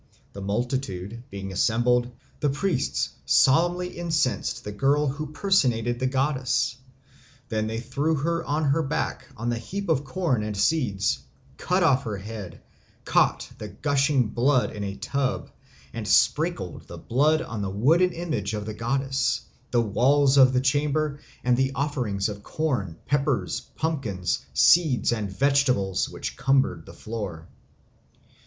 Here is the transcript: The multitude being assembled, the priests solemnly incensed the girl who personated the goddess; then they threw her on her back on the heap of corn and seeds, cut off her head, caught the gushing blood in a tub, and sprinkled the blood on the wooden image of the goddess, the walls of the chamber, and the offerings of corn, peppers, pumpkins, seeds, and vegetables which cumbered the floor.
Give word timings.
The 0.33 0.41
multitude 0.41 1.21
being 1.29 1.51
assembled, 1.51 2.09
the 2.39 2.49
priests 2.49 3.09
solemnly 3.27 3.99
incensed 3.99 4.63
the 4.63 4.71
girl 4.71 5.05
who 5.05 5.27
personated 5.27 5.99
the 5.99 6.07
goddess; 6.07 6.75
then 7.49 7.67
they 7.67 7.79
threw 7.79 8.15
her 8.15 8.43
on 8.43 8.63
her 8.63 8.81
back 8.81 9.27
on 9.37 9.49
the 9.51 9.59
heap 9.59 9.89
of 9.89 10.03
corn 10.03 10.41
and 10.41 10.57
seeds, 10.57 11.19
cut 11.57 11.83
off 11.83 12.01
her 12.05 12.17
head, 12.17 12.61
caught 13.05 13.47
the 13.59 13.67
gushing 13.67 14.29
blood 14.29 14.75
in 14.75 14.83
a 14.83 14.95
tub, 14.95 15.51
and 15.93 16.07
sprinkled 16.07 16.87
the 16.87 16.97
blood 16.97 17.43
on 17.43 17.61
the 17.61 17.69
wooden 17.69 18.11
image 18.11 18.55
of 18.55 18.65
the 18.65 18.73
goddess, 18.73 19.41
the 19.69 19.81
walls 19.83 20.35
of 20.35 20.51
the 20.51 20.61
chamber, 20.61 21.19
and 21.43 21.55
the 21.55 21.73
offerings 21.75 22.27
of 22.27 22.41
corn, 22.41 22.97
peppers, 23.05 23.61
pumpkins, 23.75 24.43
seeds, 24.51 25.11
and 25.11 25.29
vegetables 25.29 26.09
which 26.09 26.37
cumbered 26.37 26.87
the 26.87 26.91
floor. 26.93 27.47